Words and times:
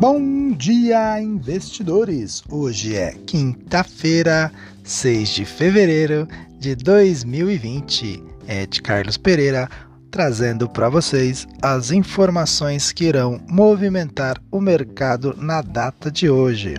Bom 0.00 0.52
dia, 0.52 1.20
investidores! 1.20 2.44
Hoje 2.48 2.94
é 2.94 3.16
quinta-feira, 3.26 4.52
6 4.84 5.28
de 5.30 5.44
fevereiro 5.44 6.28
de 6.56 6.76
2020. 6.76 8.22
É 8.46 8.64
de 8.64 8.80
Carlos 8.80 9.16
Pereira 9.16 9.68
trazendo 10.08 10.68
para 10.68 10.88
vocês 10.88 11.48
as 11.60 11.90
informações 11.90 12.92
que 12.92 13.06
irão 13.06 13.40
movimentar 13.48 14.40
o 14.52 14.60
mercado 14.60 15.34
na 15.36 15.62
data 15.62 16.12
de 16.12 16.30
hoje. 16.30 16.76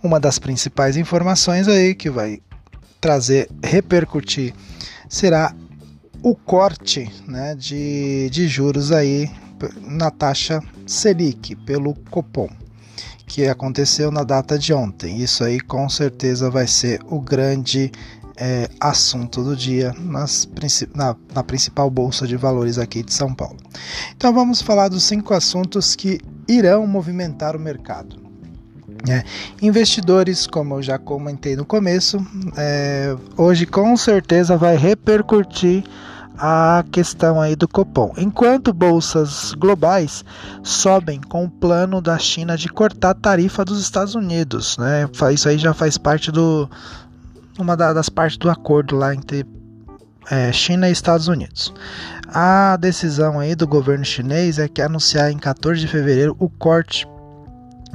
Uma 0.00 0.20
das 0.20 0.38
principais 0.38 0.96
informações 0.96 1.66
aí 1.66 1.92
que 1.92 2.08
vai 2.08 2.38
trazer, 3.00 3.48
repercutir, 3.64 4.54
será 5.08 5.52
o 6.22 6.36
corte 6.36 7.10
né, 7.26 7.56
de, 7.56 8.30
de 8.30 8.46
juros 8.46 8.92
aí 8.92 9.28
na 9.82 10.10
taxa 10.10 10.62
Selic 10.86 11.56
pelo 11.56 11.94
Copom, 12.10 12.48
que 13.26 13.46
aconteceu 13.46 14.10
na 14.10 14.22
data 14.22 14.58
de 14.58 14.72
ontem. 14.72 15.20
Isso 15.20 15.44
aí 15.44 15.60
com 15.60 15.88
certeza 15.88 16.50
vai 16.50 16.66
ser 16.66 17.00
o 17.06 17.20
grande 17.20 17.90
é, 18.36 18.68
assunto 18.80 19.42
do 19.42 19.56
dia 19.56 19.94
nas, 19.98 20.48
na, 20.94 21.16
na 21.34 21.42
principal 21.42 21.88
bolsa 21.88 22.26
de 22.26 22.36
valores 22.36 22.78
aqui 22.78 23.02
de 23.02 23.12
São 23.12 23.34
Paulo. 23.34 23.58
Então 24.16 24.32
vamos 24.32 24.60
falar 24.60 24.88
dos 24.88 25.04
cinco 25.04 25.34
assuntos 25.34 25.94
que 25.94 26.20
irão 26.48 26.86
movimentar 26.86 27.56
o 27.56 27.60
mercado. 27.60 28.24
É, 29.08 29.22
investidores, 29.60 30.46
como 30.46 30.76
eu 30.76 30.82
já 30.82 30.98
comentei 30.98 31.56
no 31.56 31.64
começo, 31.64 32.24
é, 32.56 33.14
hoje 33.36 33.66
com 33.66 33.94
certeza 33.96 34.56
vai 34.56 34.76
repercutir 34.76 35.84
a 36.38 36.84
questão 36.90 37.40
aí 37.40 37.54
do 37.54 37.68
Copom. 37.68 38.12
Enquanto 38.16 38.72
bolsas 38.72 39.52
globais 39.54 40.24
sobem 40.62 41.20
com 41.20 41.44
o 41.44 41.50
plano 41.50 42.00
da 42.00 42.18
China 42.18 42.56
de 42.56 42.68
cortar 42.68 43.10
a 43.10 43.14
tarifa 43.14 43.64
dos 43.64 43.80
Estados 43.80 44.14
Unidos, 44.14 44.76
né? 44.78 45.08
Isso 45.32 45.48
aí 45.48 45.58
já 45.58 45.72
faz 45.72 45.96
parte 45.96 46.30
do 46.32 46.68
uma 47.58 47.76
das 47.76 48.08
partes 48.08 48.36
do 48.36 48.50
acordo 48.50 48.96
lá 48.96 49.14
entre 49.14 49.46
é, 50.30 50.52
China 50.52 50.88
e 50.88 50.92
Estados 50.92 51.28
Unidos. 51.28 51.72
A 52.26 52.76
decisão 52.76 53.38
aí 53.38 53.54
do 53.54 53.66
governo 53.66 54.04
chinês 54.04 54.58
é 54.58 54.66
que 54.66 54.82
anunciar 54.82 55.30
em 55.30 55.38
14 55.38 55.80
de 55.80 55.86
fevereiro 55.86 56.34
o 56.38 56.48
corte 56.48 57.06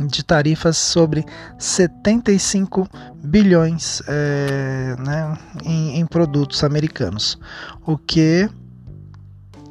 de 0.07 0.23
tarifas 0.23 0.77
sobre 0.77 1.25
75 1.57 2.87
bilhões 3.23 4.01
é, 4.07 4.95
né, 4.99 5.37
em, 5.63 5.99
em, 5.99 6.05
produtos 6.05 6.63
americanos, 6.63 7.37
o 7.85 7.97
que 7.97 8.49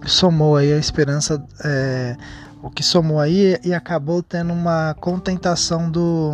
somou 0.07 0.57
aí 0.57 0.73
a 0.73 0.79
esperança, 0.79 1.45
é, 1.65 2.17
o 2.63 2.71
que 2.71 2.83
somou 2.83 3.21
aí 3.21 3.59
e 3.65 3.75
acabou 3.75 4.23
tendo 4.23 4.53
uma 4.53 4.95
contentação 4.95 5.91
do 5.91 6.33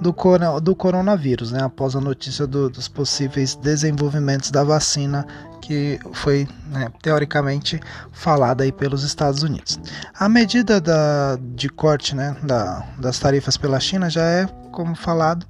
do, 0.00 0.12
do 0.60 0.74
coronavírus, 0.74 1.52
né, 1.52 1.62
após 1.62 1.94
a 1.94 2.00
notícia 2.00 2.44
do, 2.44 2.68
dos 2.68 2.88
possíveis 2.88 3.54
desenvolvimentos 3.54 4.50
da 4.50 4.64
vacina 4.64 5.24
que 5.72 5.98
foi 6.12 6.46
né, 6.66 6.92
teoricamente 7.00 7.80
falada 8.12 8.62
aí 8.62 8.70
pelos 8.70 9.02
Estados 9.02 9.42
Unidos. 9.42 9.80
A 10.14 10.28
medida 10.28 10.78
da, 10.78 11.38
de 11.40 11.70
corte 11.70 12.14
né, 12.14 12.36
da, 12.42 12.86
das 12.98 13.18
tarifas 13.18 13.56
pela 13.56 13.80
China 13.80 14.10
já 14.10 14.22
é, 14.22 14.46
como 14.70 14.94
falado, 14.94 15.46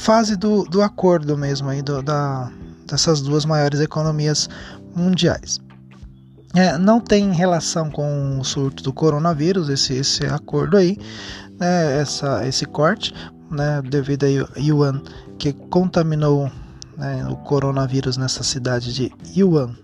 fase 0.00 0.36
do, 0.36 0.64
do 0.64 0.80
acordo 0.80 1.36
mesmo 1.36 1.68
aí 1.68 1.82
do, 1.82 2.02
da, 2.02 2.50
dessas 2.86 3.20
duas 3.20 3.44
maiores 3.44 3.80
economias 3.80 4.48
mundiais. 4.96 5.60
É, 6.54 6.78
não 6.78 6.98
tem 6.98 7.30
relação 7.32 7.90
com 7.90 8.38
o 8.40 8.44
surto 8.44 8.82
do 8.82 8.90
coronavírus, 8.90 9.68
esse, 9.68 9.92
esse 9.92 10.24
acordo 10.24 10.78
aí, 10.78 10.96
né, 11.60 12.00
essa, 12.00 12.48
esse 12.48 12.64
corte, 12.64 13.12
né, 13.50 13.82
devido 13.82 14.24
a 14.24 14.58
Yuan, 14.58 15.02
que 15.38 15.52
contaminou 15.52 16.50
né, 16.98 17.26
o 17.28 17.36
coronavírus 17.36 18.16
nessa 18.16 18.42
cidade 18.42 18.92
de 18.92 19.12
Yuan. 19.34 19.74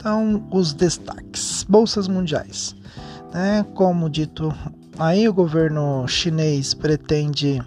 Então, 0.00 0.42
os 0.50 0.72
destaques: 0.72 1.62
bolsas 1.68 2.08
mundiais. 2.08 2.74
Né? 3.34 3.66
Como 3.74 4.08
dito, 4.08 4.52
aí 4.98 5.28
o 5.28 5.34
governo 5.34 6.08
chinês 6.08 6.72
pretende, 6.72 7.62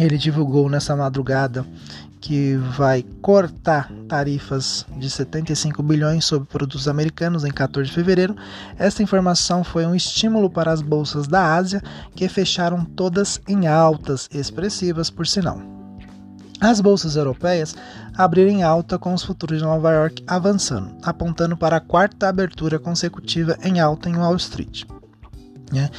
ele 0.00 0.18
divulgou 0.18 0.68
nessa 0.68 0.96
madrugada 0.96 1.64
que 2.20 2.56
vai 2.76 3.04
cortar 3.22 3.88
tarifas 4.08 4.84
de 4.96 5.08
75 5.08 5.80
bilhões 5.80 6.24
sobre 6.24 6.48
produtos 6.48 6.88
americanos 6.88 7.44
em 7.44 7.52
14 7.52 7.88
de 7.88 7.94
fevereiro. 7.94 8.34
Esta 8.76 9.04
informação 9.04 9.62
foi 9.62 9.86
um 9.86 9.94
estímulo 9.94 10.50
para 10.50 10.72
as 10.72 10.82
bolsas 10.82 11.28
da 11.28 11.54
Ásia, 11.54 11.80
que 12.16 12.28
fecharam 12.28 12.84
todas 12.84 13.40
em 13.46 13.68
altas 13.68 14.28
expressivas, 14.32 15.08
por 15.08 15.28
sinal. 15.28 15.77
As 16.60 16.80
bolsas 16.80 17.16
europeias 17.16 17.76
abriram 18.16 18.50
em 18.50 18.62
alta 18.62 18.98
com 18.98 19.14
os 19.14 19.22
futuros 19.22 19.58
de 19.58 19.64
Nova 19.64 19.92
York 19.92 20.24
avançando, 20.26 20.96
apontando 21.02 21.56
para 21.56 21.76
a 21.76 21.80
quarta 21.80 22.28
abertura 22.28 22.78
consecutiva 22.78 23.56
em 23.62 23.80
alta 23.80 24.08
em 24.08 24.16
Wall 24.16 24.36
Street. 24.36 24.84
É. 25.74 25.90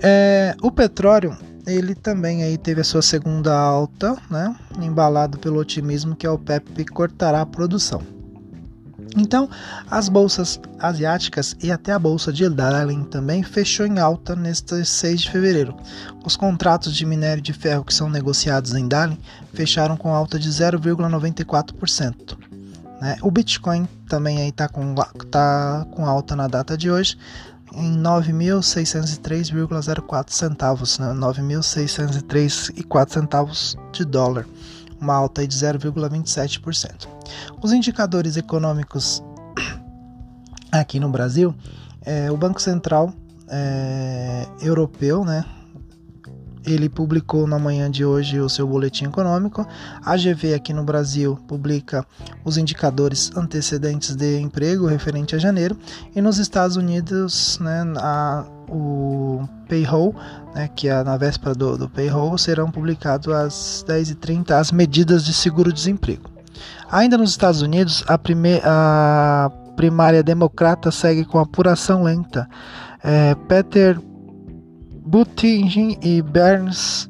É, 0.00 0.56
o 0.62 0.70
petróleo 0.70 1.36
ele 1.66 1.94
também 1.94 2.42
aí 2.42 2.58
teve 2.58 2.80
a 2.80 2.84
sua 2.84 3.02
segunda 3.02 3.56
alta, 3.56 4.16
né, 4.28 4.54
embalado 4.80 5.38
pelo 5.38 5.60
otimismo 5.60 6.16
que 6.16 6.26
a 6.26 6.32
OPEP 6.32 6.84
cortará 6.86 7.40
a 7.40 7.46
produção. 7.46 8.02
Então, 9.16 9.48
as 9.90 10.08
bolsas 10.08 10.60
asiáticas 10.78 11.56
e 11.62 11.70
até 11.70 11.92
a 11.92 11.98
bolsa 11.98 12.32
de 12.32 12.48
Darling 12.48 13.04
também 13.04 13.42
fechou 13.42 13.84
em 13.86 13.98
alta 13.98 14.34
neste 14.34 14.82
6 14.84 15.22
de 15.22 15.30
fevereiro. 15.30 15.76
Os 16.24 16.36
contratos 16.36 16.96
de 16.96 17.04
minério 17.04 17.42
de 17.42 17.52
ferro 17.52 17.84
que 17.84 17.92
são 17.92 18.08
negociados 18.08 18.74
em 18.74 18.88
Darling 18.88 19.18
fecharam 19.52 19.96
com 19.96 20.14
alta 20.14 20.38
de 20.38 20.48
0,94%. 20.48 22.38
Né? 23.00 23.16
O 23.20 23.28
Bitcoin 23.30 23.86
também 24.08 24.48
está 24.48 24.68
com, 24.68 24.94
tá 25.30 25.86
com 25.90 26.06
alta 26.06 26.34
na 26.34 26.48
data 26.48 26.74
de 26.76 26.90
hoje 26.90 27.18
em 27.74 27.96
9.603,04 27.96 30.30
centavos, 30.30 30.98
né? 30.98 31.14
9.603,04 31.14 33.10
centavos 33.10 33.74
de 33.92 34.04
dólar 34.04 34.44
uma 35.02 35.14
alta 35.14 35.46
de 35.46 35.54
0,27%. 35.54 37.08
Os 37.60 37.72
indicadores 37.72 38.36
econômicos 38.36 39.22
aqui 40.70 41.00
no 41.00 41.10
Brasil, 41.10 41.54
é, 42.02 42.30
o 42.30 42.36
Banco 42.36 42.62
Central 42.62 43.12
é, 43.48 44.46
Europeu, 44.60 45.24
né, 45.24 45.44
ele 46.66 46.88
publicou 46.88 47.46
na 47.46 47.58
manhã 47.58 47.90
de 47.90 48.04
hoje 48.04 48.40
o 48.40 48.48
seu 48.48 48.66
boletim 48.66 49.06
econômico. 49.06 49.66
A 50.04 50.16
GV 50.16 50.54
aqui 50.54 50.72
no 50.72 50.84
Brasil 50.84 51.38
publica 51.46 52.06
os 52.44 52.56
indicadores 52.56 53.30
antecedentes 53.36 54.14
de 54.14 54.38
emprego 54.38 54.86
referente 54.86 55.34
a 55.34 55.38
janeiro. 55.38 55.76
E 56.14 56.20
nos 56.20 56.38
Estados 56.38 56.76
Unidos, 56.76 57.58
né, 57.60 57.84
a, 57.96 58.44
o 58.68 59.46
payroll, 59.68 60.14
né, 60.54 60.68
que 60.68 60.88
é 60.88 61.02
na 61.02 61.16
véspera 61.16 61.54
do, 61.54 61.76
do 61.76 61.88
payroll, 61.88 62.36
serão 62.38 62.70
publicados 62.70 63.32
às 63.32 63.84
10h30 63.88 64.52
as 64.52 64.70
medidas 64.70 65.24
de 65.24 65.32
seguro-desemprego. 65.32 66.30
Ainda 66.90 67.16
nos 67.16 67.30
Estados 67.30 67.62
Unidos, 67.62 68.04
a, 68.06 68.18
primeira, 68.18 68.62
a 68.64 69.50
primária 69.76 70.22
democrata 70.22 70.90
segue 70.90 71.24
com 71.24 71.38
apuração 71.38 72.02
lenta. 72.02 72.48
É, 73.02 73.34
Peter 73.48 73.98
Buttigieg 75.04 75.98
e 76.02 76.22
Berns, 76.22 77.08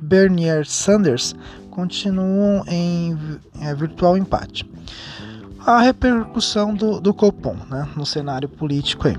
Bernier 0.00 0.66
Sanders 0.66 1.34
continuam 1.70 2.64
em 2.66 3.16
é, 3.60 3.72
virtual 3.74 4.18
empate. 4.18 4.68
A 5.64 5.80
repercussão 5.80 6.74
do, 6.74 7.00
do 7.00 7.14
Copom 7.14 7.56
né, 7.70 7.88
no 7.96 8.04
cenário 8.04 8.48
político 8.48 9.06
aí. 9.06 9.16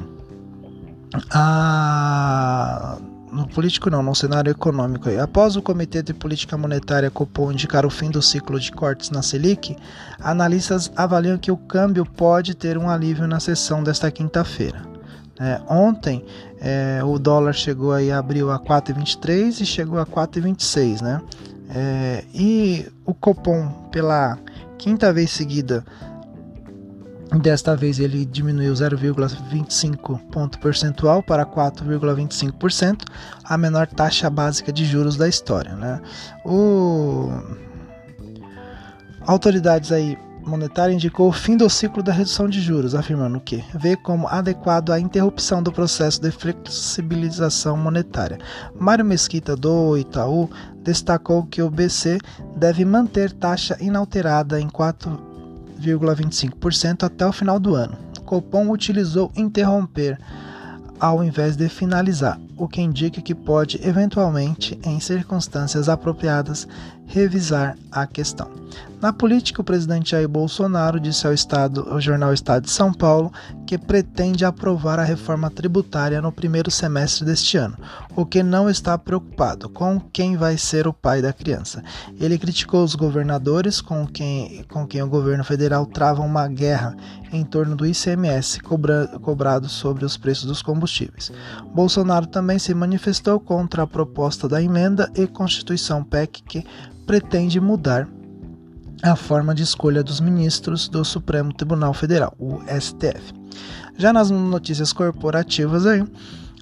No 3.32 3.48
político 3.48 3.90
não, 3.90 4.04
no 4.04 4.14
cenário 4.16 4.52
econômico. 4.52 5.08
Após 5.22 5.56
o 5.56 5.62
Comitê 5.62 6.02
de 6.02 6.14
Política 6.14 6.58
Monetária 6.58 7.12
Copom 7.12 7.52
indicar 7.52 7.86
o 7.86 7.90
fim 7.90 8.10
do 8.10 8.22
ciclo 8.22 8.60
de 8.60 8.72
cortes 8.72 9.12
na 9.12 9.22
Selic, 9.22 9.78
analistas 10.20 10.92
avaliam 10.96 11.38
que 11.38 11.52
o 11.52 11.58
câmbio 11.58 12.06
pode 12.06 12.56
ter 12.56 12.78
um 12.78 12.90
alívio 12.90 13.28
na 13.28 13.40
sessão 13.40 13.84
desta 13.84 14.12
quinta-feira. 14.12 14.89
É, 15.40 15.62
ontem 15.70 16.26
é, 16.60 17.02
o 17.04 17.18
dólar 17.18 17.54
chegou 17.54 17.94
aí, 17.94 18.12
abriu 18.12 18.52
a 18.52 18.60
4,23 18.60 19.62
e 19.62 19.66
chegou 19.66 19.98
a 19.98 20.06
4,26, 20.06 21.02
né? 21.02 21.22
É, 21.70 22.26
e 22.34 22.88
o 23.06 23.14
Copom, 23.14 23.88
pela 23.92 24.38
quinta 24.78 25.14
vez 25.14 25.32
seguida, 25.32 25.86
desta 27.38 27.76
vez 27.76 28.00
ele 28.00 28.26
diminuiu 28.26 28.74
0,25 28.74 30.20
ponto 30.32 30.60
percentual 30.60 31.22
para 31.22 31.46
4,25%, 31.46 33.04
a 33.44 33.58
menor 33.58 33.88
taxa 33.88 34.30
básica 34.30 34.74
de 34.74 34.84
juros 34.84 35.16
da 35.16 35.28
história, 35.28 35.74
né? 35.76 36.02
O 36.44 37.30
autoridades 39.26 39.92
aí 39.92 40.18
monetária 40.50 40.94
indicou 40.94 41.30
o 41.30 41.32
fim 41.32 41.56
do 41.56 41.70
ciclo 41.70 42.04
da 42.04 42.12
redução 42.12 42.50
de 42.50 42.60
juros, 42.60 42.94
afirmando 42.96 43.40
que 43.40 43.64
vê 43.74 43.96
como 43.96 44.28
adequado 44.28 44.92
a 44.92 45.00
interrupção 45.00 45.64
do 45.64 45.72
processo 45.72 46.22
de 46.22 46.30
flexibilização 46.32 47.78
monetária. 47.78 48.38
Mário 48.78 49.06
Mesquita, 49.06 49.56
do 49.56 49.98
Itaú, 49.98 50.50
destacou 50.84 51.46
que 51.46 51.62
o 51.62 51.70
BC 51.70 52.18
deve 52.56 52.84
manter 52.84 53.32
taxa 53.32 53.78
inalterada 53.80 54.60
em 54.60 54.68
4,25% 54.68 57.04
até 57.04 57.26
o 57.26 57.32
final 57.32 57.58
do 57.60 57.76
ano. 57.76 57.98
Copom 58.26 58.72
utilizou 58.72 59.32
interromper 59.36 60.18
ao 61.00 61.24
invés 61.24 61.56
de 61.56 61.70
finalizar, 61.70 62.38
o 62.60 62.68
que 62.68 62.82
indica 62.82 63.22
que 63.22 63.34
pode, 63.34 63.80
eventualmente, 63.82 64.78
em 64.84 65.00
circunstâncias 65.00 65.88
apropriadas, 65.88 66.68
revisar 67.08 67.76
a 67.92 68.06
questão. 68.06 68.52
Na 69.02 69.14
política, 69.14 69.62
o 69.62 69.64
presidente 69.64 70.12
Jair 70.12 70.28
Bolsonaro 70.28 71.00
disse 71.00 71.26
ao, 71.26 71.34
Estado, 71.34 71.88
ao 71.90 72.02
jornal 72.02 72.34
Estado 72.34 72.66
de 72.66 72.72
São 72.72 72.94
Paulo 72.94 73.32
que 73.66 73.78
pretende 73.78 74.44
aprovar 74.44 75.00
a 75.00 75.04
reforma 75.04 75.50
tributária 75.50 76.22
no 76.22 76.32
primeiro 76.32 76.70
semestre 76.70 77.26
deste 77.26 77.56
ano, 77.56 77.78
o 78.16 78.26
que 78.26 78.44
não 78.44 78.70
está 78.70 78.98
preocupado 78.98 79.70
com 79.70 80.00
quem 80.00 80.36
vai 80.36 80.58
ser 80.58 80.86
o 80.88 80.94
pai 80.94 81.22
da 81.22 81.32
criança. 81.32 81.84
Ele 82.20 82.38
criticou 82.38 82.84
os 82.84 82.94
governadores 82.94 83.80
com 83.80 84.06
quem, 84.06 84.66
com 84.70 84.86
quem 84.86 85.02
o 85.02 85.08
governo 85.08 85.44
federal 85.44 85.86
trava 85.86 86.22
uma 86.22 86.48
guerra 86.48 86.96
em 87.32 87.44
torno 87.44 87.76
do 87.76 87.86
ICMS 87.86 88.60
cobra, 88.62 89.08
cobrado 89.22 89.70
sobre 89.70 90.04
os 90.04 90.18
preços 90.18 90.46
dos 90.46 90.62
combustíveis. 90.62 91.32
Bolsonaro 91.74 92.26
também 92.26 92.49
se 92.58 92.74
manifestou 92.74 93.40
contra 93.40 93.84
a 93.84 93.88
proposta 93.88 94.48
da 94.48 94.64
emenda 94.64 95.12
e 95.16 95.28
Constituição 95.28 96.04
PEC 96.04 96.42
que 96.42 96.66
pretende 97.06 97.60
mudar 97.60 98.08
a 99.04 99.16
forma 99.16 99.54
de 99.54 99.64
escolha 99.64 100.04
dos 100.04 100.20
ministros 100.20 100.88
do 100.88 101.04
Supremo 101.06 101.54
Tribunal 101.54 101.94
Federal, 101.94 102.34
o 102.40 102.60
STF. 102.80 103.34
Já 103.98 104.12
nas 104.12 104.30
notícias 104.32 104.92
corporativas 104.94 105.86
aí, 105.86 106.06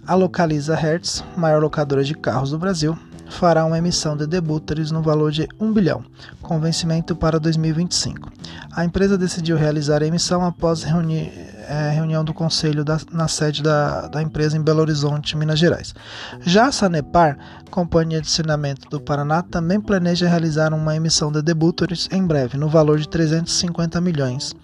a 0.05 0.15
Localiza 0.15 0.75
Hertz, 0.75 1.23
maior 1.35 1.61
locadora 1.61 2.03
de 2.03 2.15
carros 2.15 2.51
do 2.51 2.57
Brasil, 2.57 2.97
fará 3.29 3.65
uma 3.65 3.77
emissão 3.77 4.15
de 4.15 4.25
debutores 4.25 4.91
no 4.91 5.01
valor 5.01 5.31
de 5.31 5.47
1 5.59 5.73
bilhão, 5.73 6.03
com 6.41 6.59
vencimento 6.59 7.15
para 7.15 7.39
2025. 7.39 8.31
A 8.71 8.85
empresa 8.85 9.17
decidiu 9.17 9.57
realizar 9.57 10.01
a 10.01 10.07
emissão 10.07 10.45
após 10.45 10.83
reunir, 10.83 11.31
é, 11.67 11.91
reunião 11.91 12.23
do 12.23 12.33
conselho 12.33 12.83
da, 12.83 12.97
na 13.11 13.27
sede 13.27 13.61
da, 13.61 14.07
da 14.07 14.21
empresa 14.21 14.57
em 14.57 14.61
Belo 14.61 14.79
Horizonte, 14.79 15.35
Minas 15.35 15.59
Gerais. 15.59 15.93
Já 16.41 16.67
a 16.67 16.71
Sanepar, 16.71 17.37
companhia 17.69 18.21
de 18.21 18.29
saneamento 18.29 18.89
do 18.89 19.01
Paraná, 19.01 19.41
também 19.41 19.79
planeja 19.79 20.27
realizar 20.27 20.73
uma 20.73 20.95
emissão 20.95 21.31
de 21.31 21.41
debutores 21.41 22.07
em 22.11 22.25
breve, 22.25 22.57
no 22.57 22.69
valor 22.69 22.99
de 22.99 23.09
350 23.09 23.99
milhões. 23.99 24.55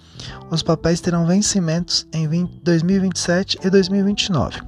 Os 0.50 0.64
papéis 0.64 1.02
terão 1.02 1.26
vencimentos 1.26 2.08
em 2.14 2.28
20, 2.28 2.62
2027 2.64 3.60
e 3.64 3.70
2029. 3.70 4.62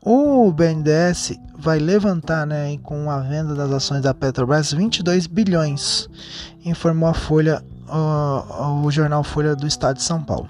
O 0.00 0.52
BNDES 0.52 1.38
vai 1.58 1.78
levantar, 1.78 2.46
né, 2.46 2.76
com 2.82 3.10
a 3.10 3.20
venda 3.20 3.54
das 3.54 3.70
ações 3.70 4.02
da 4.02 4.12
Petrobras, 4.12 4.72
22 4.72 5.26
bilhões, 5.26 6.08
informou 6.64 7.08
a 7.08 7.14
Folha, 7.14 7.64
o 8.82 8.90
jornal 8.90 9.24
Folha 9.24 9.56
do 9.56 9.66
Estado 9.66 9.96
de 9.96 10.02
São 10.02 10.22
Paulo 10.22 10.48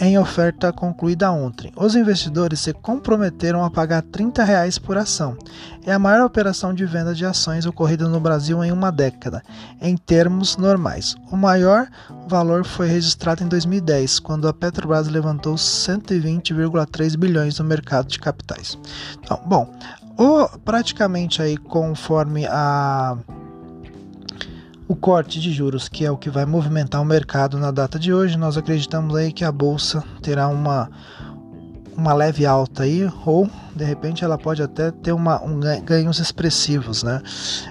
em 0.00 0.18
oferta 0.18 0.72
concluída 0.72 1.30
ontem. 1.30 1.70
Os 1.76 1.94
investidores 1.94 2.60
se 2.60 2.72
comprometeram 2.72 3.62
a 3.62 3.70
pagar 3.70 4.02
30 4.02 4.42
reais 4.42 4.78
por 4.78 4.96
ação. 4.96 5.36
É 5.84 5.92
a 5.92 5.98
maior 5.98 6.24
operação 6.24 6.72
de 6.72 6.86
venda 6.86 7.14
de 7.14 7.26
ações 7.26 7.66
ocorrida 7.66 8.08
no 8.08 8.18
Brasil 8.18 8.64
em 8.64 8.72
uma 8.72 8.90
década, 8.90 9.42
em 9.80 9.96
termos 9.96 10.56
normais. 10.56 11.14
O 11.30 11.36
maior 11.36 11.86
valor 12.26 12.64
foi 12.64 12.88
registrado 12.88 13.44
em 13.44 13.48
2010, 13.48 14.20
quando 14.20 14.48
a 14.48 14.54
Petrobras 14.54 15.06
levantou 15.08 15.54
120,3 15.54 17.16
bilhões 17.16 17.58
no 17.58 17.64
mercado 17.64 18.08
de 18.08 18.18
capitais. 18.18 18.78
Então, 19.22 19.38
bom, 19.46 19.70
o, 20.16 20.48
praticamente 20.60 21.42
aí 21.42 21.56
conforme 21.56 22.46
a 22.46 23.16
o 24.90 24.96
corte 24.96 25.38
de 25.38 25.52
juros, 25.52 25.88
que 25.88 26.04
é 26.04 26.10
o 26.10 26.16
que 26.16 26.28
vai 26.28 26.44
movimentar 26.44 27.00
o 27.00 27.04
mercado 27.04 27.56
na 27.60 27.70
data 27.70 27.96
de 27.96 28.12
hoje, 28.12 28.36
nós 28.36 28.56
acreditamos 28.56 29.14
aí 29.14 29.32
que 29.32 29.44
a 29.44 29.52
bolsa 29.52 30.02
terá 30.20 30.48
uma, 30.48 30.90
uma 31.96 32.12
leve 32.12 32.44
alta 32.44 32.82
aí, 32.82 33.08
ou 33.24 33.48
de 33.72 33.84
repente 33.84 34.24
ela 34.24 34.36
pode 34.36 34.60
até 34.60 34.90
ter 34.90 35.12
uma, 35.12 35.40
um 35.44 35.60
ganhos 35.84 36.18
expressivos, 36.18 37.04
né? 37.04 37.22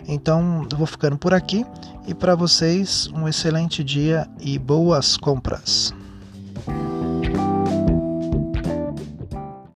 Então 0.08 0.66
eu 0.72 0.78
vou 0.78 0.88
ficando 0.88 1.18
por 1.18 1.34
aqui 1.34 1.66
e 2.08 2.14
para 2.14 2.36
vocês 2.36 3.10
um 3.14 3.28
excelente 3.28 3.84
dia 3.84 4.26
e 4.40 4.58
boas 4.58 5.18
compras. 5.18 5.94